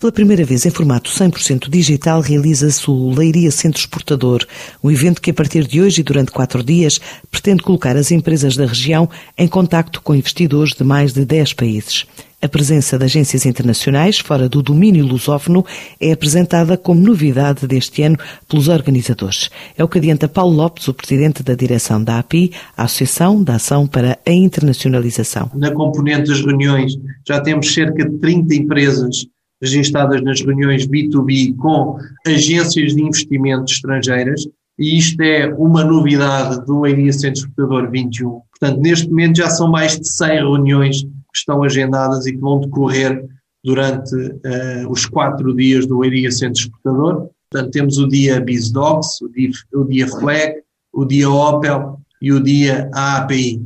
Pela 0.00 0.12
primeira 0.12 0.44
vez 0.44 0.64
em 0.64 0.70
formato 0.70 1.10
100% 1.10 1.68
digital 1.68 2.20
realiza-se 2.20 2.88
o 2.88 3.10
Leiria 3.12 3.50
Centro 3.50 3.80
Exportador, 3.80 4.46
um 4.80 4.92
evento 4.92 5.20
que 5.20 5.32
a 5.32 5.34
partir 5.34 5.66
de 5.66 5.82
hoje 5.82 6.02
e 6.02 6.04
durante 6.04 6.30
quatro 6.30 6.62
dias 6.62 7.00
pretende 7.32 7.64
colocar 7.64 7.96
as 7.96 8.12
empresas 8.12 8.56
da 8.56 8.64
região 8.64 9.10
em 9.36 9.48
contacto 9.48 10.00
com 10.00 10.14
investidores 10.14 10.72
de 10.72 10.84
mais 10.84 11.12
de 11.12 11.24
10 11.24 11.54
países. 11.54 12.06
A 12.40 12.48
presença 12.48 12.96
de 12.96 13.06
agências 13.06 13.44
internacionais 13.44 14.20
fora 14.20 14.48
do 14.48 14.62
domínio 14.62 15.04
lusófono 15.04 15.66
é 16.00 16.12
apresentada 16.12 16.76
como 16.76 17.00
novidade 17.00 17.66
deste 17.66 18.00
ano 18.04 18.18
pelos 18.48 18.68
organizadores. 18.68 19.50
É 19.76 19.82
o 19.82 19.88
que 19.88 19.98
adianta 19.98 20.28
Paulo 20.28 20.54
Lopes, 20.54 20.86
o 20.86 20.94
presidente 20.94 21.42
da 21.42 21.56
direção 21.56 22.00
da 22.00 22.20
API, 22.20 22.52
a 22.76 22.84
Associação 22.84 23.42
da 23.42 23.56
Ação 23.56 23.84
para 23.84 24.16
a 24.24 24.30
Internacionalização. 24.30 25.50
Na 25.56 25.72
componente 25.72 26.28
das 26.28 26.40
reuniões 26.40 26.92
já 27.26 27.40
temos 27.40 27.74
cerca 27.74 28.08
de 28.08 28.16
30 28.18 28.54
empresas 28.54 29.26
registadas 29.60 30.22
nas 30.22 30.40
reuniões 30.40 30.86
B2B 30.86 31.56
com 31.56 31.98
agências 32.26 32.94
de 32.94 33.02
investimento 33.02 33.72
estrangeiras, 33.72 34.46
e 34.78 34.96
isto 34.96 35.20
é 35.20 35.52
uma 35.54 35.84
novidade 35.84 36.64
do 36.64 36.80
Leiria 36.80 37.12
Centro 37.12 37.40
Exportador 37.40 37.90
21. 37.90 38.40
Portanto, 38.60 38.80
neste 38.80 39.08
momento 39.08 39.38
já 39.38 39.50
são 39.50 39.68
mais 39.68 39.98
de 39.98 40.08
100 40.08 40.28
reuniões 40.28 41.02
que 41.02 41.38
estão 41.38 41.62
agendadas 41.64 42.26
e 42.26 42.32
que 42.32 42.38
vão 42.38 42.60
decorrer 42.60 43.24
durante 43.64 44.14
uh, 44.14 44.88
os 44.88 45.04
quatro 45.04 45.54
dias 45.54 45.86
do 45.86 45.98
Leiria 45.98 46.30
Centro 46.30 46.62
Exportador. 46.62 47.28
Portanto, 47.50 47.72
temos 47.72 47.98
o 47.98 48.06
dia 48.06 48.40
BizDocs, 48.40 49.20
o 49.20 49.28
dia, 49.28 49.50
o 49.74 49.84
dia 49.84 50.06
Flag, 50.06 50.54
o 50.92 51.04
dia 51.04 51.28
Opel 51.28 52.00
e 52.22 52.32
o 52.32 52.40
dia 52.40 52.88
AAPI. 52.94 53.60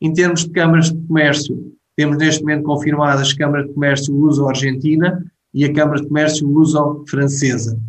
Em 0.00 0.12
termos 0.12 0.44
de 0.44 0.50
câmaras 0.50 0.90
de 0.90 0.98
comércio, 1.06 1.75
temos 1.96 2.18
neste 2.18 2.42
momento 2.42 2.64
confirmadas 2.64 3.32
a 3.32 3.36
Câmara 3.36 3.66
de 3.66 3.72
Comércio 3.72 4.14
Luso-Argentina 4.14 5.24
e 5.54 5.64
a 5.64 5.72
Câmara 5.72 6.00
de 6.00 6.06
Comércio 6.06 6.46
Luso-Francesa. 6.46 7.80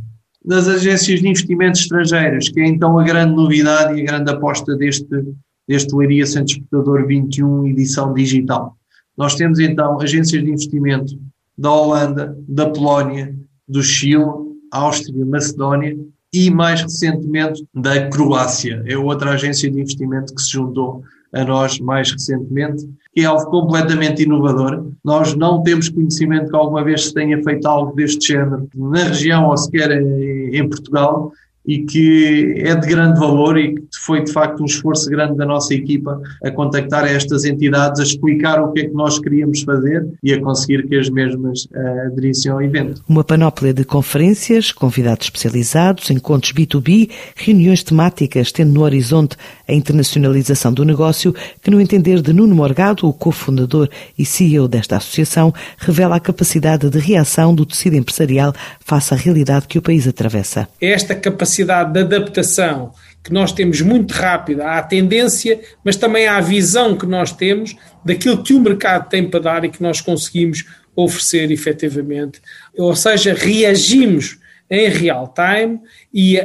Das 0.44 0.68
agências 0.70 1.20
de 1.20 1.28
investimentos 1.28 1.82
estrangeiras, 1.82 2.48
que 2.48 2.62
é 2.62 2.66
então 2.66 2.98
a 2.98 3.04
grande 3.04 3.36
novidade 3.36 4.00
e 4.00 4.02
a 4.02 4.06
grande 4.06 4.32
aposta 4.32 4.76
deste, 4.78 5.06
deste 5.68 5.94
Leiria 5.94 6.26
Centro 6.26 6.54
Exportador 6.54 7.06
21 7.06 7.68
edição 7.68 8.14
digital. 8.14 8.78
Nós 9.18 9.36
temos 9.36 9.60
então 9.60 10.00
agências 10.00 10.42
de 10.42 10.50
investimento 10.50 11.20
da 11.58 11.72
Holanda, 11.72 12.38
da 12.48 12.70
Polónia, 12.70 13.36
do 13.68 13.84
Chile, 13.84 14.24
Áustria, 14.72 15.26
Macedónia 15.26 15.98
e 16.34 16.52
mais 16.52 16.82
recentemente 16.82 17.66
da 17.74 18.10
Croácia. 18.10 18.84
É 18.86 18.98
outra 18.98 19.32
agência 19.32 19.70
de 19.72 19.80
investimento 19.80 20.34
que 20.36 20.42
se 20.42 20.52
juntou 20.52 21.04
a 21.34 21.44
nós 21.44 21.80
mais 21.80 22.12
recentemente, 22.12 22.88
que 23.14 23.22
é 23.22 23.26
algo 23.26 23.46
completamente 23.50 24.24
inovador. 24.24 24.86
Nós 25.04 25.36
não 25.36 25.62
temos 25.64 25.90
conhecimento 25.90 26.50
que 26.50 26.56
alguma 26.56 26.84
vez 26.84 27.06
se 27.06 27.14
tenha 27.14 27.42
feito 27.44 27.66
algo 27.68 27.96
deste 27.96 28.34
género 28.34 28.68
na 28.76 29.04
região 29.04 29.48
ou 29.48 29.58
sequer 29.58 29.92
em 29.92 30.68
Portugal 30.70 31.32
e 31.68 31.80
que 31.80 32.56
é 32.60 32.74
de 32.74 32.88
grande 32.88 33.20
valor 33.20 33.58
e 33.58 33.76
que 33.76 33.98
foi 34.06 34.24
de 34.24 34.32
facto 34.32 34.62
um 34.62 34.66
esforço 34.66 35.10
grande 35.10 35.36
da 35.36 35.46
nossa 35.46 35.74
equipa 35.74 36.20
a 36.42 36.50
contactar 36.50 37.06
estas 37.06 37.44
entidades, 37.44 38.00
a 38.00 38.04
explicar 38.04 38.62
o 38.62 38.72
que 38.72 38.82
é 38.82 38.86
que 38.86 38.94
nós 38.94 39.20
queríamos 39.20 39.62
fazer 39.64 40.08
e 40.24 40.34
a 40.34 40.42
conseguir 40.42 40.88
que 40.88 40.96
as 40.96 41.10
mesmas 41.10 41.66
uh, 41.66 42.08
aderissem 42.08 42.50
ao 42.50 42.62
evento. 42.62 43.04
Uma 43.10 43.24
panóplia 43.24 43.74
de 43.74 43.84
conferências, 43.84 44.72
convidados 44.72 45.26
especializados, 45.26 46.10
encontros 46.10 46.54
B2B, 46.54 47.10
reuniões 47.36 47.84
temáticas, 47.84 48.52
tendo 48.52 48.72
no 48.72 48.84
horizonte 48.84 49.36
a 49.68 49.74
internacionalização 49.74 50.72
do 50.74 50.86
negócio, 50.86 51.36
que 51.62 51.70
no 51.70 51.82
entender 51.82 52.22
de 52.22 52.32
Nuno 52.32 52.56
Morgado, 52.56 53.08
o 53.08 53.14
cofundador 53.14 53.90
e 54.18 54.26
CEO 54.26 54.68
desta 54.68 54.96
associação, 54.96 55.54
revela 55.78 56.16
a 56.16 56.20
capacidade 56.20 56.90
de 56.90 57.00
reação 57.00 57.54
do 57.54 57.66
tecido 57.66 57.96
empresarial 57.98 58.54
face 58.80 59.14
à 59.14 59.18
realidade 59.18 59.68
que 59.68 59.78
o 59.78 59.82
país 59.82 60.08
atravessa. 60.08 60.70
Esta 60.80 61.14
capacidade 61.14 61.57
capacidade 61.58 61.94
de 61.94 62.00
adaptação 62.00 62.92
que 63.24 63.34
nós 63.34 63.52
temos 63.52 63.82
muito 63.82 64.12
rápida 64.12 64.66
à 64.66 64.82
tendência, 64.82 65.60
mas 65.84 65.96
também 65.96 66.28
à 66.28 66.40
visão 66.40 66.96
que 66.98 67.06
nós 67.06 67.32
temos 67.32 67.76
daquilo 68.06 68.44
que 68.44 68.54
o 68.54 68.60
mercado 68.60 69.10
tem 69.10 69.28
para 69.28 69.40
dar 69.40 69.66
e 69.66 69.70
que 69.70 69.82
nós 69.82 70.00
conseguimos 70.00 70.66
oferecer 70.96 71.52
efetivamente. 71.52 72.42
Ou 72.78 72.96
seja, 72.96 73.34
reagimos 73.34 74.38
em 74.70 74.90
real 74.90 75.34
time 75.34 75.80
e 76.14 76.40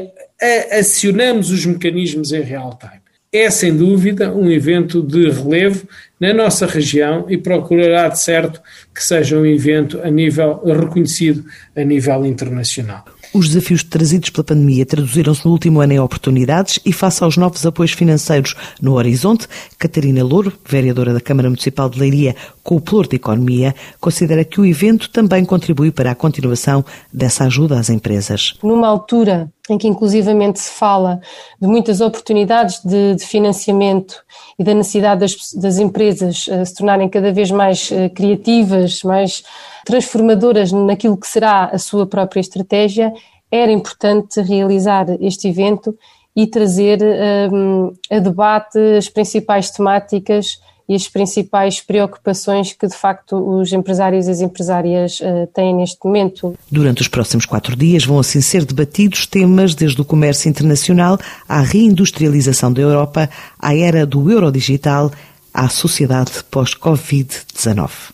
acionamos 0.73 1.51
os 1.51 1.65
mecanismos 1.65 2.33
em 2.33 2.43
real 2.43 2.77
time. 2.79 3.03
É 3.33 3.49
sem 3.49 3.75
dúvida 3.77 4.33
um 4.33 4.51
evento 4.51 5.03
de 5.03 5.31
relevo 5.31 5.89
na 6.23 6.33
nossa 6.33 6.67
região 6.67 7.27
e 7.29 7.37
procurará 7.37 8.09
de 8.09 8.21
certo 8.21 8.63
que 8.95 9.03
seja 9.03 9.37
um 9.37 9.45
evento 9.45 10.01
a 10.05 10.09
nível 10.09 10.63
reconhecido 10.65 11.45
a 11.77 11.83
nível 11.83 12.25
internacional. 12.25 13.05
Os 13.35 13.49
desafios 13.49 13.83
trazidos 13.83 14.31
pela 14.31 14.45
pandemia 14.45 14.87
traduziram-se 14.87 15.45
no 15.45 15.51
último 15.51 15.81
ano 15.81 15.95
em 15.95 15.99
oportunidades 15.99 16.79
e 16.85 16.93
face 16.93 17.25
aos 17.25 17.37
novos 17.37 17.65
apoios 17.67 17.93
financeiros 17.93 18.55
no 18.81 18.93
horizonte, 18.93 19.49
Catarina 19.79 20.23
Louro, 20.23 20.53
vereadora 20.69 21.13
da 21.13 21.21
Câmara 21.21 21.49
Municipal 21.49 21.89
de 21.89 21.99
Leiria 21.99 22.37
com 22.63 22.77
o 22.77 22.81
Plur 22.81 23.09
de 23.09 23.17
Economia, 23.17 23.75
considera 23.99 24.45
que 24.45 24.61
o 24.61 24.67
evento 24.67 25.11
também 25.11 25.45
contribui 25.45 25.91
para 25.91 26.11
a 26.11 26.15
continuação 26.15 26.85
dessa 27.13 27.45
ajuda 27.45 27.81
às 27.81 27.89
empresas. 27.89 28.55
Numa 28.63 28.87
altura 28.87 29.51
em 29.71 29.79
que 29.79 29.89
inclusivamente 29.89 30.61
se 30.61 30.71
fala 30.71 31.21
de 31.61 31.67
muitas 31.67 32.01
oportunidades 32.01 32.81
de, 32.85 33.15
de 33.15 33.25
financiamento 33.25 34.17
e 34.59 34.65
da 34.65 34.75
necessidade 34.75 35.21
das, 35.21 35.53
das 35.55 35.79
empresas 35.79 36.12
uh, 36.21 36.67
se 36.67 36.75
tornarem 36.75 37.09
cada 37.09 37.33
vez 37.33 37.51
mais 37.51 37.91
uh, 37.91 38.11
criativas, 38.15 39.03
mais 39.03 39.43
transformadoras 39.85 40.73
naquilo 40.73 41.17
que 41.17 41.27
será 41.27 41.67
a 41.67 41.79
sua 41.79 42.07
própria 42.07 42.41
estratégia, 42.41 43.13
era 43.51 43.71
importante 43.71 44.41
realizar 44.41 45.07
este 45.21 45.49
evento 45.49 45.97
e 46.35 46.47
trazer 46.47 46.99
um, 47.53 47.93
a 48.11 48.19
debate 48.19 48.79
as 48.97 49.11
principais 49.11 49.71
temáticas 49.71 50.59
e 50.89 50.95
as 50.95 51.09
principais 51.09 51.81
preocupações 51.81 52.73
que 52.73 52.87
de 52.87 52.95
facto 52.95 53.37
os 53.37 53.73
empresários 53.73 54.27
e 54.27 54.31
as 54.31 54.41
empresárias 54.41 55.21
uh, 55.21 55.47
têm 55.55 55.75
neste 55.75 55.99
momento. 56.05 56.55
Durante 56.71 57.03
os 57.03 57.09
próximos 57.09 57.47
quatro 57.47 57.77
dias 57.77 58.05
vão 58.05 58.19
assim 58.19 58.41
ser 58.41 58.65
debatidos 58.65 59.27
temas 59.27 59.75
desde 59.75 60.01
o 60.01 60.05
comércio 60.05 60.49
internacional 60.49 61.19
à 61.49 61.61
reindustrialização 61.61 62.73
da 62.73 62.83
Europa, 62.83 63.31
à 63.59 63.75
era 63.75 64.05
do 64.05 64.31
euro 64.31 64.51
digital, 64.51 65.11
à 65.55 65.69
sociedade 65.69 66.45
pós-Covid-19. 66.51 68.13